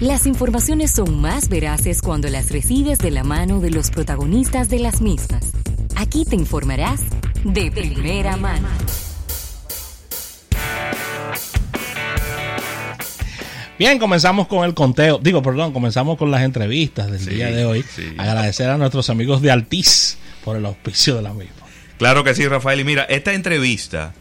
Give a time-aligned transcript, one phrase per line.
[0.00, 4.78] Las informaciones son más veraces cuando las recibes de la mano de los protagonistas de
[4.78, 5.52] las mismas.
[5.94, 7.02] Aquí te informarás
[7.44, 8.66] de primera mano.
[13.78, 15.18] Bien, comenzamos con el conteo.
[15.18, 17.84] Digo, perdón, comenzamos con las entrevistas del día de hoy.
[18.16, 21.66] Agradecer a nuestros amigos de Altiz por el auspicio de la misma.
[21.98, 22.80] Claro que sí, Rafael.
[22.80, 24.14] Y mira, esta entrevista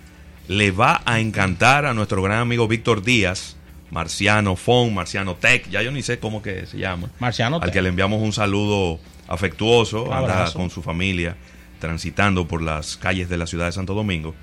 [0.50, 3.56] le va a encantar a nuestro gran amigo Víctor Díaz,
[3.92, 7.10] Marciano Fon, Marciano Tech, ya yo ni sé cómo que se llama.
[7.20, 11.36] Marciano Al que le enviamos un saludo afectuoso, anda con su familia
[11.80, 14.36] transitando por las calles de la ciudad de Santo Domingo.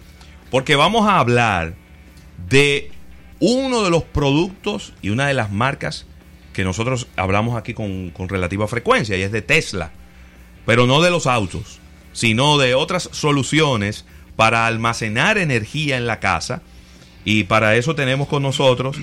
[0.51, 1.75] Porque vamos a hablar
[2.49, 2.91] de
[3.39, 6.07] uno de los productos y una de las marcas
[6.53, 9.93] que nosotros hablamos aquí con, relativa frecuencia y es de Tesla,
[10.65, 11.81] pero no de los autos,
[12.13, 14.07] sino de otras soluciones
[14.37, 16.63] para almacenar energía en la casa
[17.25, 18.97] y para eso tenemos con nosotros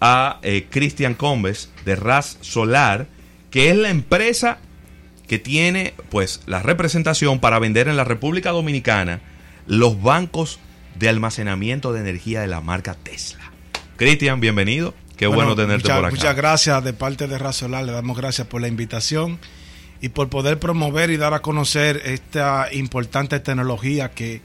[0.00, 3.06] a eh, Cristian Combes de RAS Solar,
[3.50, 4.58] que es la empresa
[5.26, 9.20] que tiene pues la representación para vender en la República Dominicana
[9.66, 10.58] los bancos
[10.98, 13.52] de almacenamiento de energía de la marca Tesla.
[13.96, 14.94] Cristian, bienvenido.
[15.16, 16.10] Qué bueno, tenerte por acá.
[16.10, 17.84] Muchas gracias de parte de Razolar.
[17.84, 19.38] Le damos gracias por la invitación
[20.00, 24.40] y por poder promover y dar a conocer esta importante tecnología que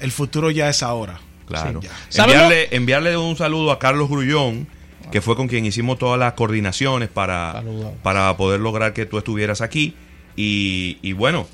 [0.00, 1.20] el futuro ya es ahora.
[1.60, 1.80] Claro.
[2.14, 4.66] enviarle, enviarle un saludo a Carlos Grullón,
[5.10, 7.62] que fue con quien hicimos todas las coordinaciones para,
[8.02, 9.94] para poder lograr que tú estuvieras aquí.
[10.36, 11.46] Y, y bueno,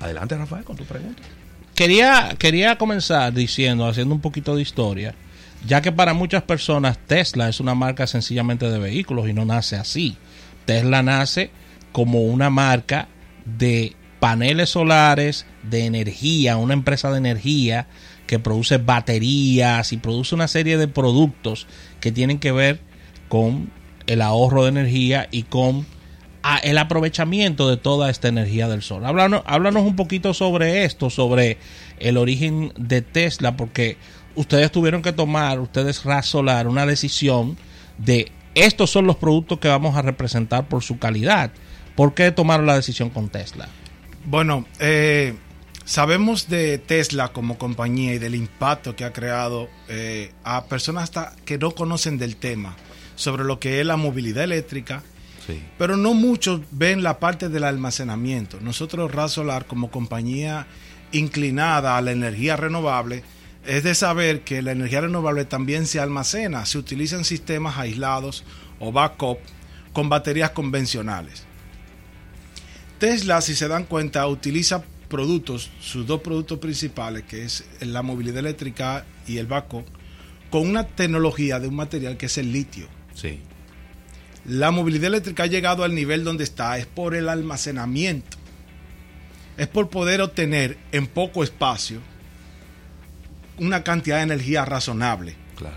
[0.00, 1.22] adelante Rafael con tu pregunta.
[1.74, 5.14] Quería, quería comenzar diciendo, haciendo un poquito de historia
[5.66, 9.76] ya que para muchas personas Tesla es una marca sencillamente de vehículos y no nace
[9.76, 10.16] así.
[10.64, 11.50] Tesla nace
[11.92, 13.08] como una marca
[13.44, 17.86] de paneles solares, de energía, una empresa de energía
[18.32, 21.66] que produce baterías y produce una serie de productos
[22.00, 22.80] que tienen que ver
[23.28, 23.70] con
[24.06, 25.84] el ahorro de energía y con
[26.42, 29.04] ah, el aprovechamiento de toda esta energía del sol.
[29.04, 31.58] Háblanos, un poquito sobre esto, sobre
[31.98, 33.98] el origen de Tesla, porque
[34.34, 37.58] ustedes tuvieron que tomar, ustedes razolar una decisión
[37.98, 41.50] de estos son los productos que vamos a representar por su calidad.
[41.94, 43.68] ¿Por qué tomaron la decisión con Tesla?
[44.24, 45.34] Bueno, eh,
[45.84, 51.34] sabemos de Tesla como compañía y del impacto que ha creado eh, a personas hasta
[51.44, 52.76] que no conocen del tema
[53.16, 55.02] sobre lo que es la movilidad eléctrica,
[55.76, 58.58] pero no muchos ven la parte del almacenamiento.
[58.60, 60.66] Nosotros Razolar como compañía
[61.12, 63.22] inclinada a la energía renovable,
[63.64, 68.44] es de saber que la energía renovable también se almacena, se utilizan sistemas aislados
[68.80, 69.38] o backup
[69.92, 71.44] con baterías convencionales.
[72.98, 78.38] Tesla, si se dan cuenta, utiliza productos, sus dos productos principales, que es la movilidad
[78.38, 79.84] eléctrica y el backup,
[80.50, 82.86] con una tecnología de un material que es el litio.
[83.14, 83.40] Sí.
[84.46, 88.38] La movilidad eléctrica ha llegado al nivel donde está, es por el almacenamiento.
[89.58, 92.00] Es por poder obtener en poco espacio
[93.58, 95.36] una cantidad de energía razonable.
[95.56, 95.76] Claro.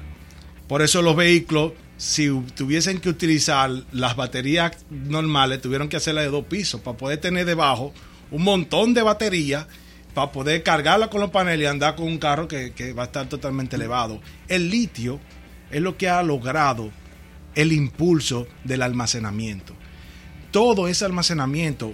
[0.69, 6.29] Por eso los vehículos, si tuviesen que utilizar las baterías normales, tuvieron que hacerla de
[6.29, 7.93] dos pisos para poder tener debajo
[8.31, 9.67] un montón de baterías
[10.13, 13.05] para poder cargarla con los paneles y andar con un carro que, que va a
[13.07, 14.21] estar totalmente elevado.
[14.47, 15.19] El litio
[15.71, 16.91] es lo que ha logrado
[17.55, 19.73] el impulso del almacenamiento.
[20.51, 21.93] Todo ese almacenamiento,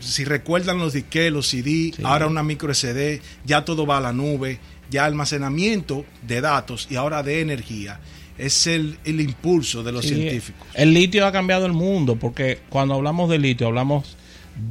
[0.00, 4.12] si recuerdan los disques, los CD, ahora una micro SD, ya todo va a la
[4.12, 8.00] nube, ya almacenamiento de datos y ahora de energía
[8.38, 10.66] es el, impulso de los científicos.
[10.74, 14.16] El litio ha cambiado el mundo porque cuando hablamos de litio hablamos,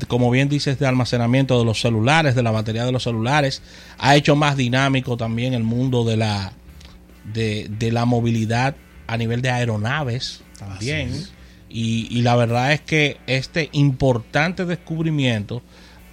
[0.07, 3.61] como bien dices, de almacenamiento de los celulares, de la batería de los celulares.
[3.97, 6.53] Ha hecho más dinámico también el mundo de la,
[7.33, 8.75] de, de la movilidad
[9.07, 11.25] a nivel de aeronaves también.
[11.69, 15.61] Y, y la verdad es que este importante descubrimiento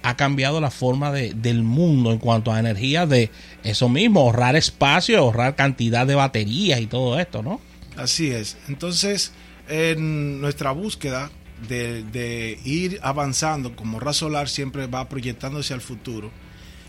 [0.01, 3.31] ha cambiado la forma de, del mundo en cuanto a energía de
[3.63, 7.59] eso mismo, ahorrar espacio, ahorrar cantidad de baterías y todo esto, ¿no?
[7.97, 8.57] Así es.
[8.69, 9.33] Entonces,
[9.67, 11.29] en nuestra búsqueda
[11.67, 16.31] de, ir avanzando, como Razolar siempre va proyectándose al futuro,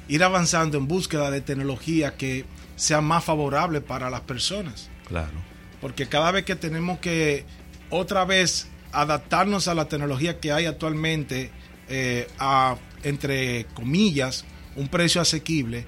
[0.08, 2.44] ir avanzando en búsqueda de tecnología que
[2.76, 4.88] sea más favorable para las personas.
[5.06, 5.32] Claro.
[5.81, 7.44] Porque cada vez que tenemos que
[7.90, 11.50] otra vez adaptarnos a la tecnología que hay actualmente,
[11.88, 14.44] eh, a entre comillas,
[14.76, 15.87] un precio asequible,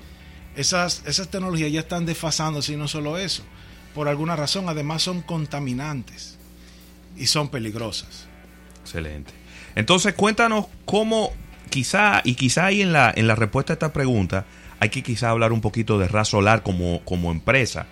[0.57, 3.43] esas, esas tecnologías ya están desfasándose y no solo eso,
[3.95, 6.39] por alguna razón, además son contaminantes
[7.17, 8.32] y son peligrosas.
[8.83, 9.33] Excelente.
[9.75, 11.33] Entonces, cuéntanos cómo,
[11.71, 14.45] quizá, y quizá ahí en la, en la respuesta a esta pregunta,
[14.81, 17.87] hay que quizá hablar un poquito de Ras Solar como, como empresa,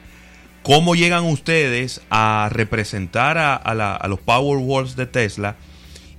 [0.62, 5.56] ¿Cómo llegan ustedes a representar a, a los Powerwalls de Tesla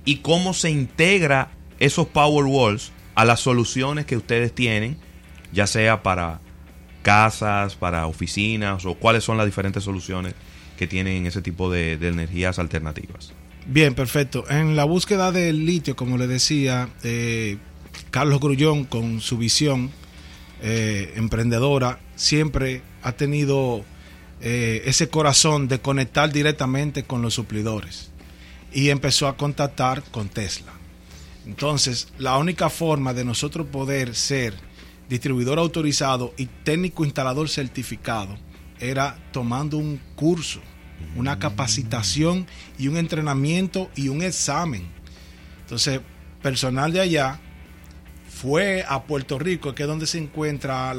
[0.04, 4.96] y cómo se integra esos Powerwalls a las soluciones que ustedes tienen,
[5.52, 6.40] ya sea para
[7.02, 10.34] casas, para oficinas o cuáles son las diferentes soluciones
[10.76, 13.32] que tienen ese tipo de, energías alternativas?
[13.66, 14.44] Bien, perfecto.
[14.50, 17.58] En la búsqueda del litio, como le decía, eh,
[18.10, 19.90] Carlos Grullón, con su visión
[20.62, 23.84] eh, emprendedora, siempre ha tenido
[24.40, 28.10] eh, ese corazón de conectar directamente con los suplidores
[28.72, 30.72] y empezó a contactar con Tesla.
[31.46, 34.54] Entonces, la única forma de nosotros poder ser
[35.08, 38.36] distribuidor autorizado y técnico instalador certificado
[38.80, 40.60] era tomando un curso,
[41.16, 42.46] una capacitación
[42.78, 44.86] y un entrenamiento y un examen.
[45.62, 46.00] Entonces,
[46.42, 47.40] personal de allá
[48.28, 50.92] fue a Puerto Rico, que es donde se encuentra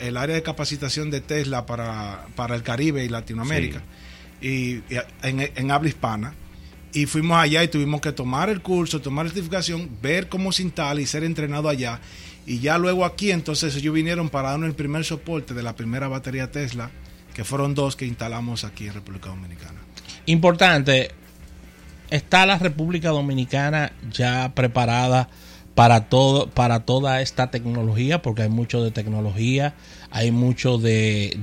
[0.00, 3.82] el área de capacitación de Tesla para, el Caribe y Latinoamérica,
[4.40, 4.80] y,
[5.22, 6.34] en, en, habla hispana.
[6.92, 10.62] Y fuimos allá y tuvimos que tomar el curso, tomar la certificación, ver cómo se
[10.62, 12.00] instala y ser entrenado allá.
[12.46, 16.08] Y ya luego aquí, entonces ellos vinieron para darnos el primer soporte de la primera
[16.08, 16.90] batería Tesla,
[17.34, 19.80] que fueron dos que instalamos aquí en República Dominicana.
[20.26, 21.10] Importante,
[22.10, 25.28] ¿está la República Dominicana ya preparada?
[25.74, 29.74] para todo para toda esta tecnología porque hay mucho de tecnología
[30.10, 31.36] hay mucho de,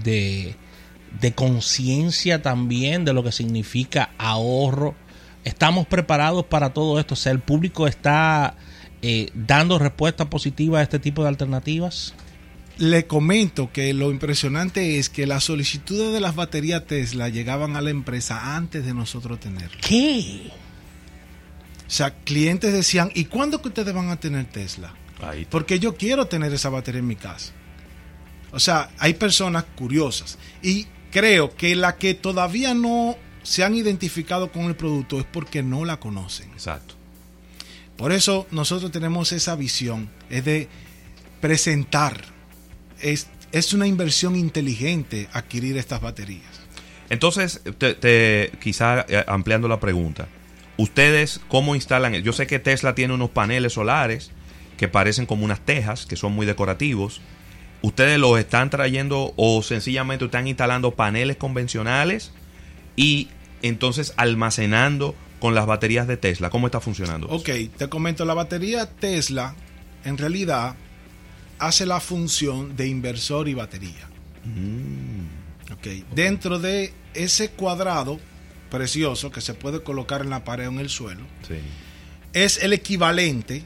[1.19, 4.95] de, conciencia también de lo que significa ahorro
[5.43, 8.55] estamos preparados para todo esto o sea el público está
[9.01, 12.13] eh, dando respuesta positiva a este tipo de alternativas
[12.77, 17.81] le comento que lo impresionante es que las solicitudes de las baterías Tesla llegaban a
[17.81, 19.85] la empresa antes de nosotros tenerlas.
[19.85, 20.51] ¿Qué?
[21.87, 24.93] O sea, clientes decían, ¿y cuándo que ustedes van a tener Tesla?
[25.49, 27.51] Porque yo quiero tener esa batería en mi casa.
[28.51, 30.37] O sea, hay personas curiosas.
[30.61, 35.63] Y creo que la que todavía no se han identificado con el producto es porque
[35.63, 36.49] no la conocen.
[36.51, 36.95] Exacto.
[37.97, 40.69] Por eso nosotros tenemos esa visión, es de
[41.39, 42.23] presentar.
[43.01, 46.61] Es, es una inversión inteligente adquirir estas baterías.
[47.09, 50.27] Entonces, te, quizá eh, ampliando la pregunta,
[50.81, 52.15] ¿Ustedes cómo instalan?
[52.15, 54.31] Yo sé que Tesla tiene unos paneles solares
[54.77, 57.21] que parecen como unas tejas, que son muy decorativos.
[57.83, 62.31] ¿Ustedes los están trayendo o sencillamente están instalando paneles convencionales
[62.95, 63.27] y
[63.61, 66.49] entonces almacenando con las baterías de Tesla?
[66.49, 67.27] ¿Cómo está funcionando?
[67.27, 69.53] Ok, te comento, la batería Tesla
[70.03, 70.75] en realidad
[71.61, 74.09] hace la función de inversor y batería.
[74.43, 75.73] Mm.
[75.73, 76.03] okay.
[76.13, 78.19] Dentro de ese cuadrado
[78.71, 81.21] precioso que se puede colocar en la pared o en el suelo,
[82.33, 83.63] es el equivalente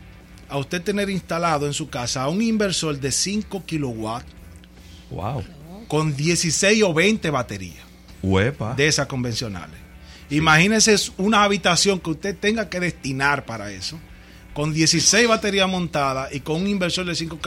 [0.49, 4.27] a usted tener instalado en su casa un inversor de 5 kilowatts
[5.09, 5.43] wow.
[5.87, 7.85] con 16 o 20 baterías
[8.75, 9.79] de esas convencionales.
[10.29, 13.99] Imagínese una habitación que usted tenga que destinar para eso
[14.55, 17.39] con 16 baterías montadas y con un inversor de 5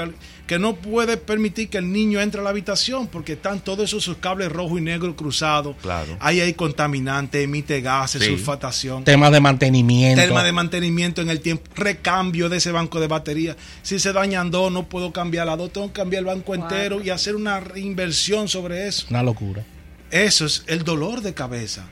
[0.46, 4.14] que no puede permitir que el niño entre a la habitación porque están todos esos
[4.18, 5.74] cables rojo y negro cruzados.
[5.80, 6.18] Claro.
[6.20, 9.04] Hay ahí contaminante, emite gases, sulfatación.
[9.04, 10.20] Temas de mantenimiento.
[10.20, 11.64] Tema de mantenimiento en el tiempo.
[11.74, 13.56] Recambio de ese banco de baterías.
[13.80, 17.02] Si se dañan dos, no puedo cambiar la dos, tengo que cambiar el banco entero
[17.02, 19.06] y hacer una inversión sobre eso.
[19.08, 19.64] Una locura.
[20.10, 21.88] Eso es el dolor de cabeza.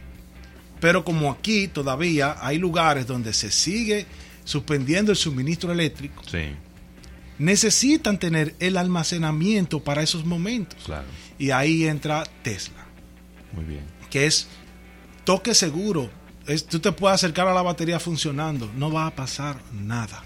[0.78, 4.04] Pero como aquí todavía hay lugares donde se sigue
[4.46, 6.22] suspendiendo el suministro eléctrico,
[7.38, 10.78] necesitan tener el almacenamiento para esos momentos.
[11.38, 12.86] Y ahí entra Tesla.
[13.52, 13.82] Muy bien.
[14.08, 14.46] Que es
[15.24, 16.08] toque seguro.
[16.46, 18.70] Es, tú te puedes acercar a la batería funcionando.
[18.76, 20.22] No va a pasar nada.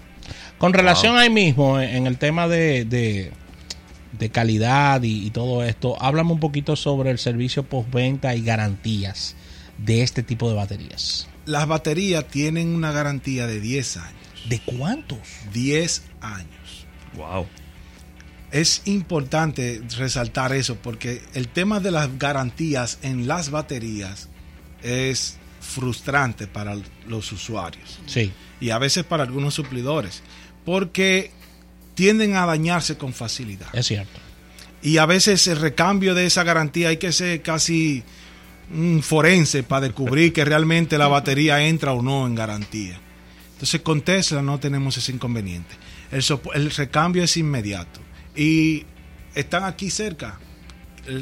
[0.59, 6.31] Con relación ahí mismo, en el tema de, de, calidad y, y, todo esto, háblame
[6.31, 9.35] un poquito sobre el servicio postventa y garantías
[9.79, 14.15] de este tipo de baterías las baterías tienen una garantía de 10 años.
[14.49, 15.19] ¿De cuántos?
[15.53, 16.85] 10 años.
[17.15, 17.47] Wow.
[18.51, 24.29] Es importante resaltar eso porque el tema de las garantías en las baterías
[24.83, 26.75] es frustrante para
[27.07, 27.99] los usuarios.
[28.07, 28.31] Sí.
[28.59, 30.21] Y a veces para algunos suplidores.
[30.65, 31.31] Porque
[31.95, 33.67] tienden a dañarse con facilidad.
[33.73, 34.19] Es cierto.
[34.81, 38.03] Y a veces el recambio de esa garantía hay que ser casi
[38.73, 42.99] un forense para descubrir que realmente la batería entra o no en garantía.
[43.53, 45.75] Entonces con Tesla no tenemos ese inconveniente.
[46.11, 47.99] El, recambio es inmediato
[48.35, 48.85] y
[49.35, 50.39] están aquí cerca.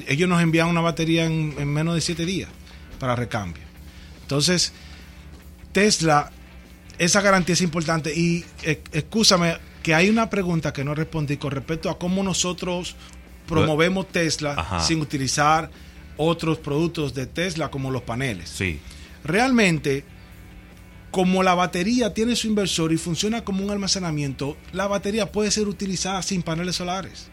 [0.07, 2.49] Ellos nos envían una batería en, menos de siete días
[2.99, 3.63] para recambio.
[4.21, 4.73] Entonces,
[5.71, 6.31] Tesla,
[6.97, 8.13] esa garantía es importante.
[8.15, 12.95] Y eh, escúchame que hay una pregunta que no respondí con respecto a cómo nosotros
[13.47, 15.71] promovemos Tesla sin utilizar
[16.19, 18.49] otros productos de Tesla como los paneles.
[18.49, 18.79] Sí.
[19.23, 20.03] Realmente,
[21.11, 25.69] como la batería tiene su inversor y funciona como un almacenamiento, la batería puede ser
[25.69, 27.29] utilizada sin paneles solares.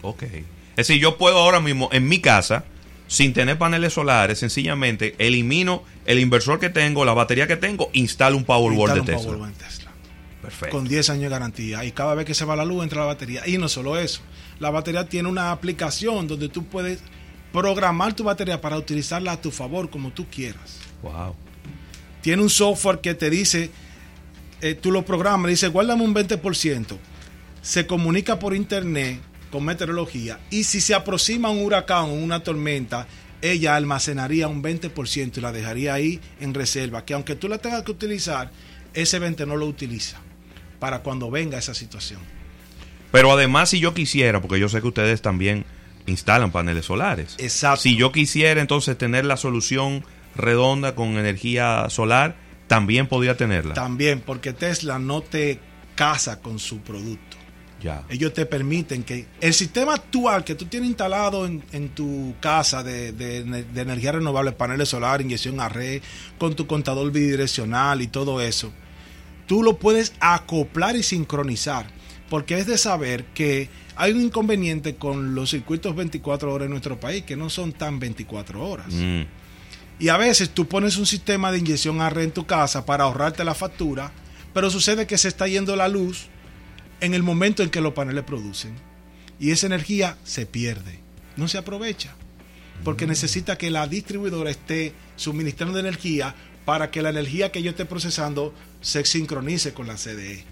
[0.00, 0.22] Ok.
[0.22, 2.64] Es decir, yo puedo ahora mismo en mi casa,
[3.08, 8.38] sin tener paneles solares, sencillamente elimino el inversor que tengo, la batería que tengo, instalo
[8.38, 9.22] un Powerwall de un Tesla.
[9.22, 9.90] Powerwall en Tesla.
[10.40, 10.74] Perfecto.
[10.78, 11.84] Con 10 años de garantía.
[11.84, 13.46] Y cada vez que se va la luz entra la batería.
[13.46, 14.22] Y no solo eso.
[14.58, 17.00] La batería tiene una aplicación donde tú puedes
[17.52, 20.78] programar tu batería para utilizarla a tu favor como tú quieras.
[21.02, 21.34] Wow.
[22.20, 23.70] Tiene un software que te dice,
[24.60, 26.98] eh, tú lo programas, dice, guárdame un 20%.
[27.62, 33.06] Se comunica por internet con meteorología y si se aproxima un huracán o una tormenta,
[33.42, 37.82] ella almacenaría un 20% y la dejaría ahí en reserva, que aunque tú la tengas
[37.82, 38.50] que utilizar,
[38.94, 40.18] ese 20 no lo utiliza
[40.78, 42.20] para cuando venga esa situación.
[43.12, 45.64] Pero además, si yo quisiera, porque yo sé que ustedes también
[46.10, 47.36] instalan paneles solares.
[47.38, 47.82] Exacto.
[47.82, 50.04] Si yo quisiera entonces tener la solución
[50.36, 52.36] redonda con energía solar,
[52.66, 53.74] también podría tenerla.
[53.74, 55.58] También, porque Tesla no te
[55.94, 57.36] casa con su producto.
[57.82, 58.04] ya.
[58.08, 62.82] Ellos te permiten que el sistema actual que tú tienes instalado en, en tu casa
[62.82, 66.00] de, de- de energía renovable, paneles solares, inyección a red,
[66.38, 68.72] con tu contador bidireccional y todo eso,
[69.46, 71.86] tú lo puedes acoplar y sincronizar.
[72.28, 73.68] Porque es de saber que
[74.00, 77.98] hay un inconveniente con los circuitos 24 horas en nuestro país, que no son tan
[77.98, 78.86] 24 horas.
[78.88, 79.24] Mm.
[79.98, 83.04] Y a veces tú pones un sistema de inyección a red en tu casa para
[83.04, 84.10] ahorrarte la factura,
[84.54, 86.28] pero sucede que se está yendo la luz
[87.02, 88.74] en el momento en que los paneles producen.
[89.38, 91.00] Y esa energía se pierde,
[91.36, 92.14] no se aprovecha.
[92.82, 97.84] Porque necesita que la distribuidora esté suministrando energía para que la energía que yo esté
[97.84, 100.42] procesando se sincronice con la CDE.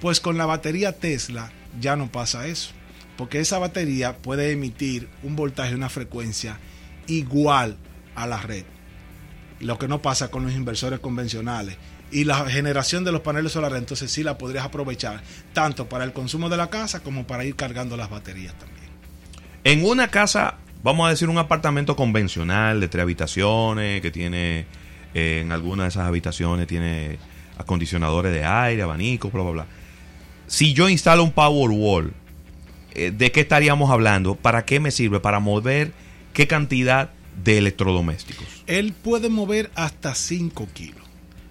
[0.00, 2.79] Pues con la batería Tesla ya no pasa eso.
[3.20, 6.58] Porque esa batería puede emitir un voltaje, una frecuencia
[7.06, 7.76] igual
[8.14, 8.64] a la red.
[9.58, 11.76] Lo que no pasa con los inversores convencionales.
[12.10, 15.20] Y la generación de los paneles solares, entonces sí la podrías aprovechar
[15.52, 18.88] tanto para el consumo de la casa como para ir cargando las baterías también.
[19.64, 24.64] En una casa, vamos a decir un apartamento convencional de tres habitaciones, que tiene,
[25.12, 27.18] eh, en alguna de esas habitaciones tiene
[27.58, 29.66] acondicionadores de aire, abanicos, bla, bla, bla.
[30.46, 32.14] Si yo instalo un Powerwall,
[32.94, 34.34] eh, ¿de qué estaríamos hablando?
[34.34, 35.20] ¿Para qué me sirve?
[35.20, 35.92] Para mover
[36.32, 37.10] qué cantidad
[37.42, 38.46] de electrodomésticos.
[38.66, 41.00] Él puede mover hasta 5 kilos.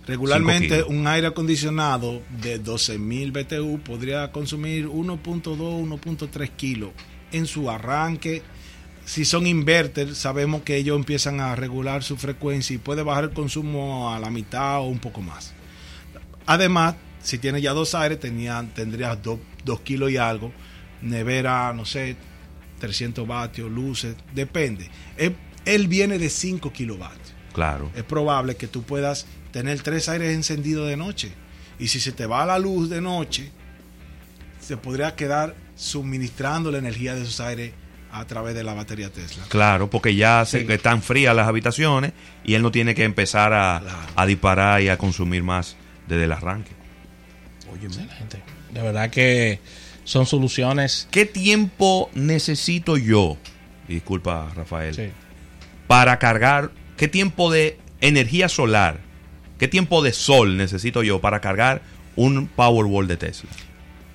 [0.07, 0.89] Regularmente kilos.
[0.89, 6.91] un aire acondicionado de 12.000 BTU podría consumir 1.2, 1.3 kilos
[7.31, 8.41] en su arranque.
[9.05, 13.29] Si son inverter, sabemos que ellos empiezan a regular su frecuencia y puede bajar el
[13.31, 15.53] consumo a la mitad o un poco más.
[16.45, 20.51] Además, si tiene ya dos aires, tenía, tendrías 2 kilos y algo.
[21.01, 22.15] Nevera, no sé,
[22.79, 24.89] 300 vatios, luces, depende.
[25.17, 27.33] Él, él viene de 5 kilovatios.
[27.53, 27.91] Claro.
[27.95, 31.31] Es probable que tú puedas tener tres aires encendidos de noche.
[31.79, 33.51] Y si se te va la luz de noche,
[34.59, 37.73] se podría quedar suministrando la energía de esos aires
[38.11, 39.43] a través de la batería Tesla.
[39.49, 40.71] Claro, porque ya se- Sí.
[40.71, 42.11] están frías las habitaciones
[42.43, 43.97] y él no tiene que empezar a, Claro.
[44.15, 45.75] a disparar y a consumir más
[46.07, 46.71] desde el arranque.
[47.83, 48.41] Excelente.
[48.73, 49.59] De verdad que
[50.03, 51.07] son soluciones.
[51.11, 53.37] ¿Qué tiempo necesito yo?
[53.87, 54.95] Disculpa, Rafael.
[54.95, 55.09] Sí.
[55.87, 58.99] Para cargar, ¿qué tiempo de energía solar?
[59.57, 61.81] ¿Qué tiempo de sol necesito yo para cargar
[62.15, 63.49] un Powerwall de Tesla?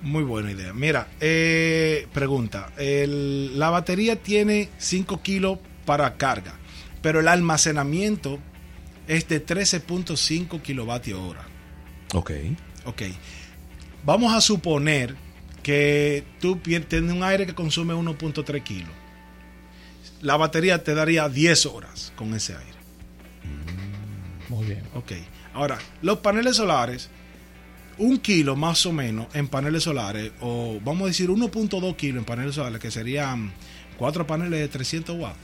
[0.01, 0.73] Muy buena idea.
[0.73, 2.71] Mira, eh, pregunta.
[2.77, 6.55] el- la batería tiene 5 kilos para carga,
[7.01, 8.39] pero el almacenamiento
[9.07, 11.45] es de 13.5 kilovatios hora.
[12.13, 12.31] Ok.
[12.85, 13.01] Ok.
[14.03, 15.15] Vamos a suponer
[15.65, 18.91] que tú tienes un aire que consume 1.3 kilos.
[20.21, 22.77] La batería te daría 10 horas con ese aire.
[24.47, 24.83] Muy bien.
[24.93, 25.13] Ok.
[25.55, 27.09] Ahora, los paneles solares,
[27.97, 32.25] un kilo más o menos en paneles solares, o vamos a decir 1.2 kilos en
[32.25, 33.51] paneles solares, que serían
[33.97, 35.39] cuatro paneles de 300 watts,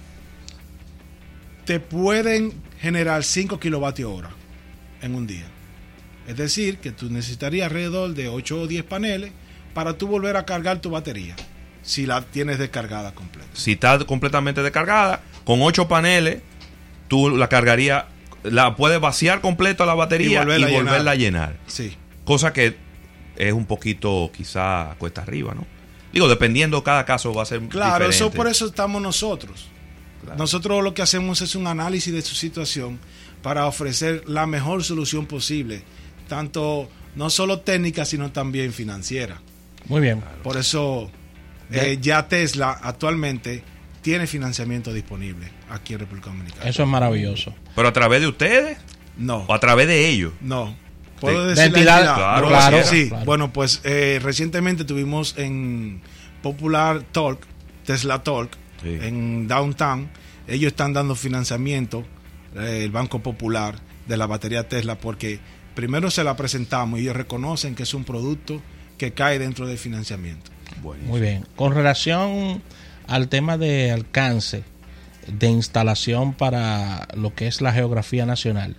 [1.65, 4.29] te pueden generar 5 kilovatios hora
[5.01, 5.47] en un día.
[6.27, 9.31] Es decir, que tú necesitarías alrededor de 8 o 10 paneles
[9.73, 11.35] para tú volver a cargar tu batería,
[11.81, 13.49] si la tienes descargada completa.
[13.53, 16.41] Si está completamente descargada, con ocho paneles,
[17.07, 18.07] tú la cargaría,
[18.43, 21.57] la puedes vaciar completo la batería Y y volverla volverla, a a llenar.
[21.67, 21.95] Sí.
[22.25, 22.75] Cosa que
[23.35, 25.65] es un poquito quizá cuesta arriba, ¿no?
[26.13, 29.67] Digo, dependiendo cada caso va a ser Claro, eso por eso estamos nosotros.
[30.23, 30.37] Claro.
[30.37, 32.99] Nosotros lo que hacemos es un análisis de su situación
[33.41, 35.83] para ofrecer la mejor solución posible,
[36.27, 39.41] tanto no solo técnica, sino también financiera.
[39.85, 40.21] Muy bien.
[40.43, 41.09] Por eso
[41.71, 43.63] eh, ya Tesla actualmente
[44.01, 46.69] tiene financiamiento disponible aquí en República Dominicana.
[46.69, 47.53] Eso es maravilloso.
[47.75, 48.77] ¿Pero a través de ustedes?
[49.17, 49.45] No.
[49.47, 50.33] ¿O a través de ellos?
[50.41, 50.75] No.
[51.19, 52.15] ¿Puedo De decir la entidad- entidad?
[52.15, 52.83] Claro, ¿Puedo claro?
[52.85, 53.09] Sí.
[53.09, 53.25] claro.
[53.25, 56.01] Bueno, pues eh, recientemente tuvimos en
[56.41, 57.45] Popular Talk,
[57.85, 58.97] Tesla Talk, Sí.
[59.01, 60.09] en Downtown.
[60.47, 62.03] Ellos están dando financiamiento,
[62.55, 63.75] eh, el Banco Popular,
[64.07, 65.39] de la batería Tesla, porque
[65.75, 68.59] primero se la presentamos y ellos reconocen que es un producto
[69.01, 70.51] que cae dentro del financiamiento.
[70.83, 71.11] Buenísimo.
[71.13, 71.47] Muy bien.
[71.55, 72.61] Con relación
[73.07, 74.63] al tema de alcance
[75.25, 78.75] de instalación para lo que es la geografía nacional,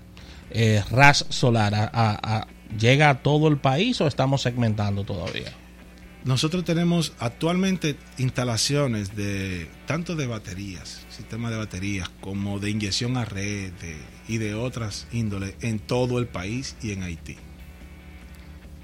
[0.52, 2.46] eh, RAS Solar, a- a- a-
[2.78, 5.50] ¿llega a todo el país o estamos segmentando todavía?
[6.24, 13.24] Nosotros tenemos actualmente instalaciones de tanto de baterías, sistemas de baterías, como de inyección a
[13.24, 13.96] red de-
[14.28, 17.36] y de otras índoles en todo el país y en Haití.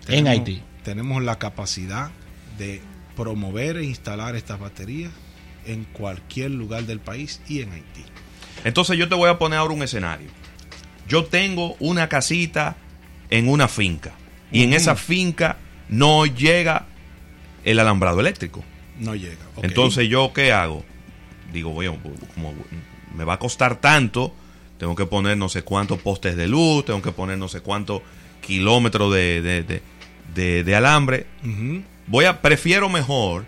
[0.08, 0.62] En Haití.
[0.84, 2.10] Tenemos la capacidad
[2.58, 2.80] de
[3.16, 5.10] promover e instalar estas baterías
[5.66, 8.04] en cualquier lugar del país y en Haití.
[8.64, 10.28] Entonces yo te voy a poner ahora un escenario.
[11.08, 12.76] Yo tengo una casita
[13.30, 14.12] en una finca
[14.50, 15.58] y en esa finca
[15.88, 16.86] no llega
[17.64, 18.64] el alambrado eléctrico.
[18.98, 19.36] No llega.
[19.62, 20.84] Entonces yo qué hago?
[21.52, 21.90] Digo, voy a-
[22.34, 22.54] como
[23.14, 24.34] me va a costar tanto,
[24.78, 28.02] tengo que poner no sé cuántos postes de luz, tengo que poner no sé cuántos
[28.40, 29.82] kilómetros de, de- de-
[30.34, 31.26] de- de alambre.
[32.06, 33.44] Voy a, prefiero mejor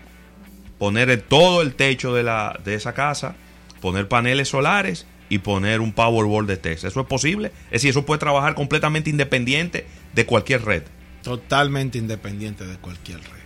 [0.77, 3.35] poner todo el techo de, la, de esa casa,
[3.81, 6.89] poner paneles solares y poner un Powerball de Tesla.
[6.89, 7.51] ¿Eso es posible?
[7.67, 10.83] Es decir, eso puede trabajar completamente independiente de cualquier red.
[11.23, 13.41] totalmente independiente de cualquier red.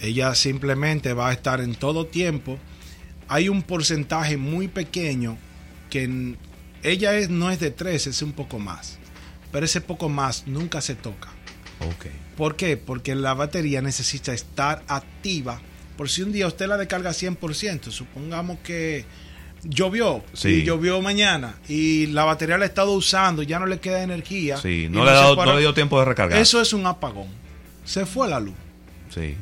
[0.00, 2.58] Ella simplemente va a estar en todo tiempo.
[3.28, 5.36] Hay un porcentaje muy pequeño
[5.90, 6.36] que en-
[6.84, 8.98] ella es, no es de 3, es un poco más.
[9.52, 11.28] Pero ese poco más nunca se toca.
[11.80, 12.06] Ok.
[12.42, 12.76] ¿Por qué?
[12.76, 15.60] Porque la batería necesita estar activa.
[15.96, 19.04] Por si un día usted la descarga 100%, supongamos que
[19.62, 20.48] llovió Sí.
[20.48, 24.56] y llovió mañana y la batería la ha estado usando, ya no le queda energía.
[24.56, 26.36] Sí, no, le, dado, no le dio tiempo de recargar.
[26.40, 27.28] Eso es un apagón.
[27.84, 28.56] Se fue la luz.
[29.14, 29.36] Sí.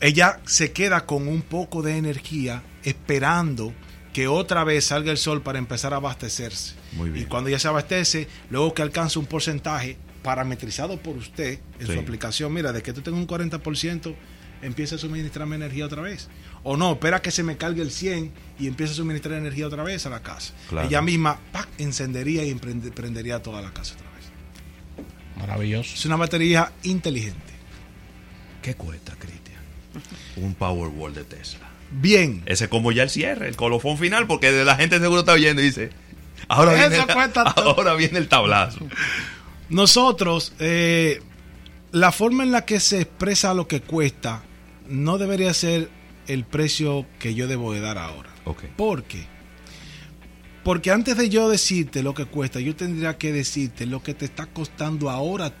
[0.00, 3.72] Ella se queda con un poco de energía esperando
[4.12, 6.74] que otra vez salga el sol para empezar a abastecerse.
[6.92, 7.24] Muy bien.
[7.24, 11.92] Y cuando ya se abastece, luego que alcanza un porcentaje parametrizado por usted en Sí.
[11.92, 14.16] su aplicación, mira, de que tú tengas un 40%,
[14.60, 16.28] empieza a suministrarme energía otra vez.
[16.64, 19.84] O no, espera que se me cargue el 100 y empieza a suministrar energía otra
[19.84, 20.52] vez a la casa.
[20.68, 20.88] Claro.
[20.88, 21.68] Ella misma ¡pac!
[21.78, 24.24] encendería y prendería toda la casa otra vez.
[25.38, 25.94] Maravilloso.
[25.94, 27.52] Es una batería inteligente.
[28.62, 29.60] ¿Qué cuesta, Cristian?
[30.44, 31.68] Un Powerball de Tesla.
[31.92, 32.42] Bien.
[32.46, 35.62] Ese es como ya el cierre, el colofón final, porque la gente seguro está oyendo
[35.62, 35.90] y dice,
[36.48, 37.04] ahora viene, el,
[37.64, 38.80] ahora viene el tablazo.
[39.68, 41.20] Nosotros, eh,
[41.92, 44.42] la forma en la que se expresa lo que cuesta
[44.88, 45.90] no debería ser
[46.28, 48.30] el precio que yo debo de dar ahora.
[48.44, 48.64] Ok.
[48.76, 49.24] ¿Por qué?
[50.62, 54.24] Porque antes de yo decirte lo que cuesta, yo tendría que decirte lo que te
[54.24, 55.52] está costando ahora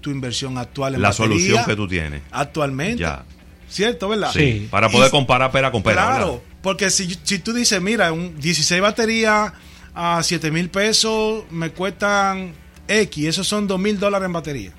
[0.00, 2.22] tu inversión actual en La batería, solución que tú tienes.
[2.30, 3.02] actualmente.
[3.02, 3.24] Ya.
[3.68, 4.30] ¿Cierto, verdad?
[4.32, 4.66] Sí.
[4.70, 5.94] Para Y- poder comparar pera con pera.
[6.06, 6.42] Claro, ¿verdad?
[6.62, 9.52] porque si, si tú dices, mira, un 16 baterías
[9.94, 12.52] a 7 mil pesos me cuestan
[12.90, 14.72] X, esos son 2 mil dólares en batería.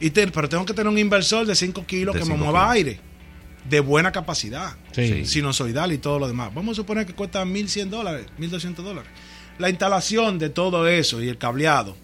[0.00, 2.60] Y te- pero tengo que tener un inversor de 5 kilos De que me mueva
[2.62, 2.74] kilos.
[2.74, 3.00] aire,
[3.68, 5.24] de buena capacidad, Sí.
[5.24, 6.52] sinusoidal y todo lo demás.
[6.52, 9.10] Vamos a suponer que cuesta 1.100 dólares, 1.200 dólares.
[9.58, 11.96] La instalación de todo eso y el cableado,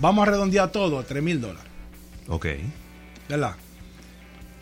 [0.00, 1.70] vamos a redondear todo a 3 mil dólares.
[2.28, 2.46] Ok.
[3.28, 3.56] ¿verdad?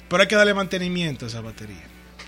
[0.09, 1.83] Pero hay que darle mantenimiento a esa batería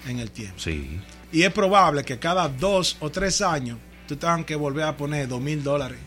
[0.08, 0.54] en el tiempo.
[0.58, 1.00] Sí.
[1.32, 5.28] Y es probable que cada dos o tres años tú tengas que volver a poner
[5.28, 5.98] dos mil dólares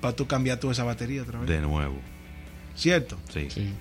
[0.00, 1.48] para tú cambiar toda esa batería otra vez.
[1.48, 1.96] De nuevo.
[2.74, 3.16] ¿Cierto?
[3.32, 3.46] Sí.
[3.50, 3.72] Sí.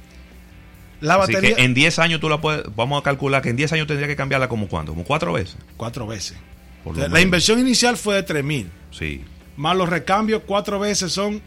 [1.02, 3.56] La Así batería que en 10 años tú la puedes, vamos a calcular que en
[3.58, 5.58] 10 años tendría que cambiarla como cuánto, como cuatro veces.
[5.76, 6.38] cuatro veces.
[6.84, 8.70] Por La inversión inicial fue de tres mil.
[8.92, 9.24] Sí,
[9.58, 11.42] Más los recambios cuatro veces son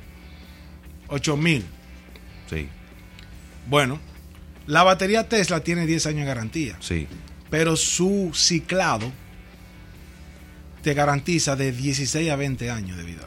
[1.08, 1.64] ocho mil.
[2.50, 2.68] sí,
[3.68, 3.98] Bueno,
[4.66, 6.76] la batería Tesla tiene 10 años de garantía.
[6.80, 7.06] sí.
[7.48, 9.10] pero su ciclado
[10.86, 13.22] te garantiza de 16 a 20 años de vida.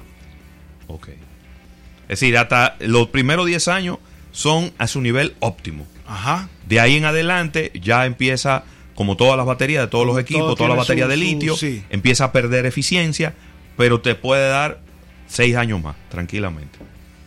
[0.88, 1.10] Ok.
[1.10, 3.98] Es decir, hasta los primeros 10 años
[4.32, 5.86] son a su nivel óptimo.
[6.08, 6.48] Ajá.
[6.70, 8.64] De ahí en adelante ya empieza,
[8.96, 11.20] como todas las baterías de todos los Todo equipos, todas tiene las baterías de su-
[11.22, 11.84] litio, sí.
[11.90, 13.34] empieza a perder eficiencia,
[13.76, 14.80] pero te puede dar
[15.28, 16.80] 6 años más, tranquilamente.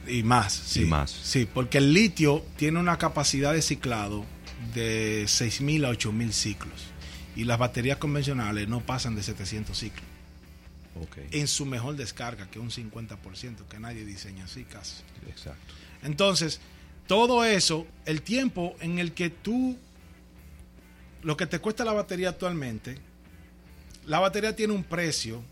[0.08, 0.80] Y más, sí.
[0.80, 1.10] Y más.
[1.10, 4.24] Sí, porque el litio tiene una capacidad de ciclado
[4.74, 6.86] de 6.000 a 8.000 ciclos.
[7.36, 10.06] Y las baterías convencionales no pasan de 700 ciclos.
[11.30, 15.02] En su mejor descarga, que es un 50%, que nadie diseña así casi.
[15.28, 15.74] Exacto.
[16.02, 16.60] Entonces,
[17.06, 19.76] todo eso, el tiempo en el que tú
[21.22, 22.96] lo que te cuesta la batería actualmente,
[24.06, 25.42] la batería tiene un precio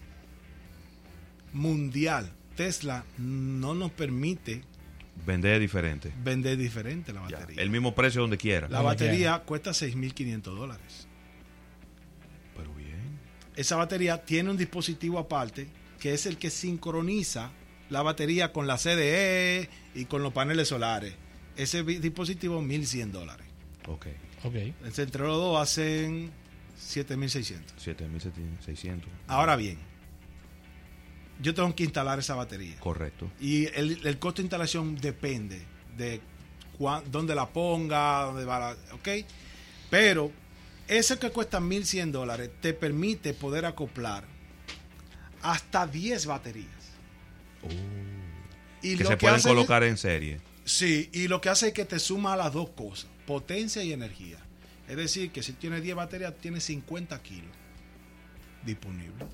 [1.53, 2.31] mundial.
[2.57, 4.62] Tesla no nos permite
[5.26, 6.12] Vender diferente.
[6.24, 7.62] vender diferente la Ya, batería.
[7.62, 8.68] El mismo precio donde quiera.
[8.68, 11.07] la Donde batería cuesta 6.500 dólares.
[13.56, 15.66] Esa batería tiene un dispositivo aparte
[15.98, 17.50] que es el que sincroniza
[17.90, 21.14] la batería con la CDE y con los paneles solares.
[21.56, 23.46] Ese dispositivo 1.100 dólares.
[23.86, 24.06] Ok.
[24.44, 24.54] Ok.
[24.54, 26.30] Entonces, entre los dos hacen
[26.80, 27.60] 7.600.
[27.76, 29.08] 7600.
[29.26, 29.78] Ahora bien,
[31.42, 32.76] yo tengo que instalar esa batería.
[32.80, 33.30] Correcto.
[33.40, 35.60] Y el, el costo de instalación depende
[35.96, 36.20] de
[36.78, 39.08] cuán- dónde la ponga, dónde va la, ¿ok?
[39.90, 40.30] Pero
[40.90, 44.24] ese que cuesta 1.100 dólares te permite poder acoplar
[45.42, 46.68] hasta 10 baterías.
[48.83, 48.98] Y Oh.
[48.98, 50.40] que lo se pueden hace- colocar en serie.
[50.64, 54.38] Sí, y lo que hace es que te suma las dos cosas, potencia y energía.
[54.88, 57.50] Es decir, que si tienes 10 baterías, tienes 50 kilos
[58.64, 59.29] disponibles.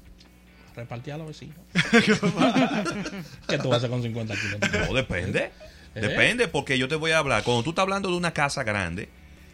[0.75, 1.57] Repartí a los vecinos.
[3.49, 4.61] ¿Qué tú vas a hacer con 50 kilos?
[4.89, 5.51] No, depende.
[5.95, 6.01] ¿Eh?
[6.01, 7.43] Depende, porque yo te voy a hablar.
[7.43, 9.09] Cuando tú estás hablando de una casa grande,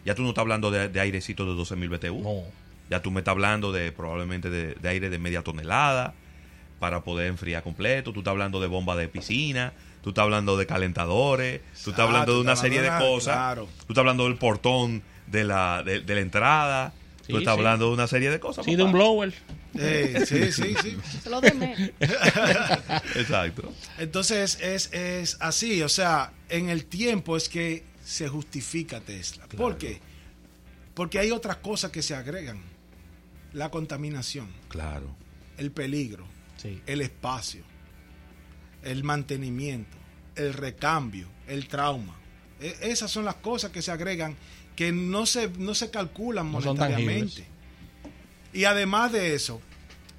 [0.05, 2.23] ya tú no estás hablando de, de airecito de 12.000 BTU.
[2.23, 2.43] No.
[2.91, 6.15] Ya tú me estás hablando de probablemente de, de aire de media tonelada
[6.79, 8.13] para poder enfriar completo.
[8.13, 9.73] Tú estás hablando de bomba de piscina.
[10.03, 11.61] Tú estás hablando de calentadores.
[11.85, 13.35] Tú estás hablando de una serie de una- cosas.
[13.37, 13.69] claro.
[13.87, 16.93] Tú estás hablando del portón de la, de, de la entrada.
[17.25, 17.61] Sí, tú estás sí.
[17.61, 18.65] hablando de una serie de cosas.
[18.65, 19.33] Sí, de un blower.
[19.79, 20.97] Eh, sí, sí, sí.
[21.23, 21.41] Se lo.
[23.17, 23.73] Exacto.
[23.99, 29.47] Entonces es, es así, o sea, en el tiempo es que se justifica Tesla.
[29.49, 30.01] ¿Por qué?
[30.95, 32.61] Porque hay otras cosas que se agregan.
[33.53, 35.15] La contaminación, Claro.
[35.59, 36.81] el peligro, Sí.
[36.87, 37.63] el espacio,
[38.83, 39.97] el mantenimiento,
[40.37, 42.17] el recambio, el trauma.
[42.61, 44.37] E- esas son las cosas que se agregan
[44.77, 47.45] que no se, no se calculan No monetariamente.
[48.55, 49.61] Y además de eso,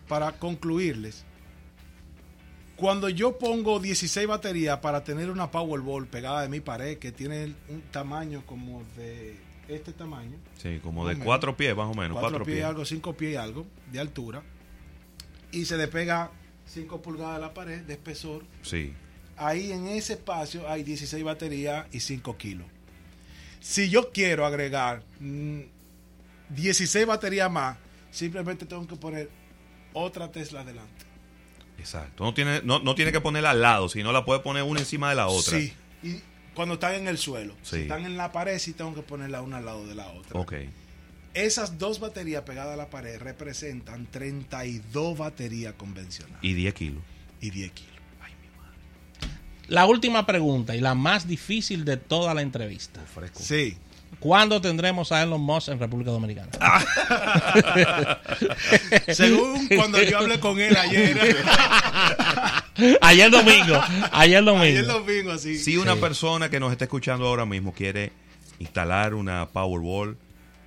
[0.08, 1.24] para concluirles,
[2.84, 7.56] cuando yo pongo 16 baterías para tener una Powerball pegada de mi pared que tiene
[7.70, 9.38] un tamaño como de
[9.70, 11.26] este tamaño, Sí, como de menos.
[11.26, 12.12] cuatro pies, más o menos.
[12.12, 12.66] cuatro, Cuatro, pies, pies.
[12.66, 14.44] algo, cinco pies y algo de altura,
[15.54, 16.30] y se le pega
[16.66, 18.92] 5 pulgadas a la pared de espesor, Sí.
[19.38, 22.68] ahí en ese espacio hay 16 baterías y 5 kilos.
[23.62, 25.62] Si yo quiero agregar mm,
[26.50, 27.78] 16 baterías más,
[28.12, 29.30] simplemente tengo que poner
[29.94, 31.03] otra Tesla adelante.
[31.84, 32.24] Exacto.
[32.24, 35.10] No tiene, no, no tiene que ponerla al lado, sino la puede poner una encima
[35.10, 35.60] de la otra.
[35.60, 36.16] Sí, y
[36.56, 37.76] cuando están en el suelo, Sí.
[37.76, 40.40] si están en la pared, sí tengo que ponerla una al lado de la otra.
[40.40, 40.54] Ok.
[41.34, 47.02] Esas dos baterías pegadas a la pared representan 32 baterías convencionales Y 10 kilos.
[47.42, 47.92] y 10 kilos.
[49.68, 53.02] La última pregunta y la más difícil de toda la entrevista.
[53.02, 53.40] Fresco.
[53.42, 53.78] Sí.
[54.20, 56.50] ¿Cuándo tendremos a Elon Musk en República Dominicana?
[59.14, 61.18] Según cuando yo hablé con él ayer,
[63.02, 63.82] ayer domingo.
[64.12, 64.64] Ayer domingo.
[64.66, 65.58] ayer domingo, así.
[65.58, 66.00] Si una Sí.
[66.00, 68.12] persona que nos está escuchando ahora mismo quiere
[68.60, 70.18] instalar una Powerball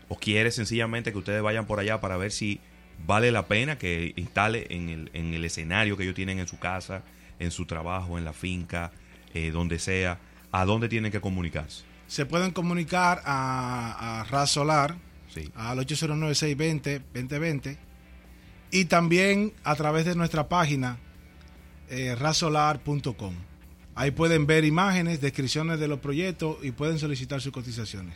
[0.09, 2.61] o quiere sencillamente que ustedes vayan por allá para ver si
[3.07, 6.59] vale la pena que instale en el, en el escenario que ellos tienen en su
[6.59, 7.03] casa,
[7.39, 8.91] en su trabajo, en la finca,
[9.35, 10.19] eh, donde sea,
[10.53, 11.85] ¿a dónde tienen que comunicarse?
[12.07, 14.97] Se pueden comunicar a, a Raz Solar
[15.29, 15.51] Sí.
[15.55, 17.77] al 809-620-2020
[18.71, 20.99] y también a través de nuestra página
[21.91, 23.35] eh, razsolar.com.
[23.95, 28.15] Ahí pueden ver imágenes, descripciones de los proyectos y pueden solicitar sus cotizaciones.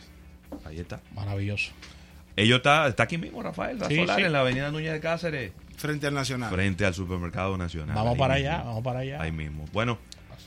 [0.65, 1.01] Ahí está.
[1.15, 1.71] Maravilloso.
[2.35, 4.23] Ellos está, está aquí mismo, Rafael, Sí, Solar, sí.
[4.25, 6.51] en la avenida Núñez de Cáceres, Frente al Nacional.
[6.51, 7.95] frente al supermercado nacional.
[7.95, 8.49] Vamos Ahí para mismo.
[8.49, 9.21] allá, vamos para allá.
[9.21, 9.65] Ahí mismo.
[9.73, 9.97] Bueno,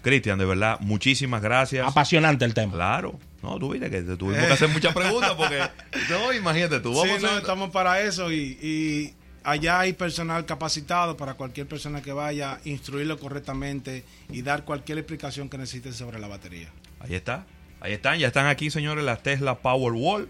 [0.03, 1.87] Cristian, de verdad, muchísimas gracias.
[1.87, 2.73] Apasionante el tema.
[2.73, 3.19] Claro.
[3.45, 5.61] No, tú viste que te tuvimos que hacer muchas preguntas porque.
[6.09, 6.95] No, imagínate tú.
[6.95, 12.01] Vamos Sí, no, estamos para eso y, y allá hay personal capacitado para cualquier persona
[12.01, 16.71] que vaya, instruirlo correctamente y dar cualquier explicación que necesite sobre la batería.
[17.01, 17.47] Ahí está.
[17.81, 18.19] Ahí están.
[18.19, 20.29] Ya están aquí, señores, las Tesla Powerwall.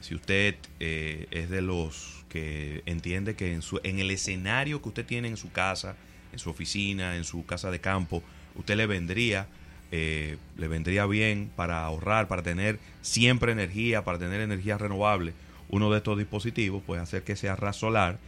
[0.00, 4.88] Si usted eh, es de los que entiende que en, su, en el escenario que
[4.88, 5.94] usted tiene en su casa,
[6.32, 8.22] en su oficina, en su casa de campo,
[8.56, 9.46] usted le vendría,
[9.92, 15.32] eh, le vendría bien para ahorrar, para tener siempre energía, para tener energía renovable,
[15.68, 18.18] uno de estos dispositivos, pues hacer que sea Raz Solar.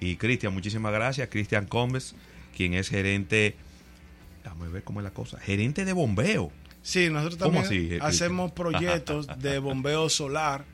[0.00, 1.28] Y Cristian, muchísimas gracias.
[1.28, 2.14] Cristian Combes,
[2.56, 3.56] quien es gerente,
[4.44, 6.52] déjame ver cómo es la cosa, gerente de bombeo.
[6.82, 10.64] Sí, nosotros ¿Cómo también así, eh, hacemos proyectos de bombeo solar.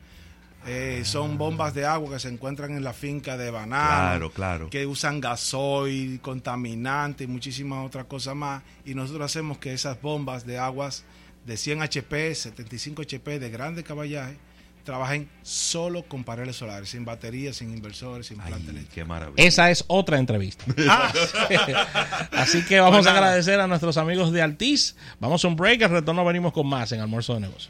[0.67, 3.51] Eh, son bombas de agua que se encuentran en la finca de.
[3.51, 4.69] Claro, claro.
[4.69, 8.63] Que usan gasoil, contaminante y muchísimas otras cosas más.
[8.83, 11.03] Y nosotros hacemos que esas bombas de aguas
[11.45, 14.37] de 100 HP, 75 HP de grande caballaje,
[14.83, 18.93] trabajen solo con paneles solares, sin baterías, sin inversores, sin planta eléctrica.
[18.95, 19.43] Qué maravilla.
[19.47, 20.65] Esa es otra entrevista.
[20.89, 21.11] Ah.
[22.31, 23.25] Así que vamos Pues a nada.
[23.27, 24.95] agradecer a nuestros amigos de Altiz.
[25.19, 27.69] Vamos a un break, al retorno venimos con más en Almuerzo de Negocios.